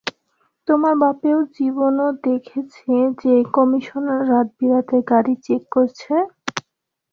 তোমার 0.67 0.93
বাপেও 1.01 1.39
জীবনও 1.57 2.07
দেখেছে, 2.23 2.91
যে 3.21 3.33
কমিশনার 3.55 4.21
রাত-বিরাতে 4.31 4.97
গাড়ি 5.11 5.33
চেক 5.45 5.63
করছে? 5.71 6.13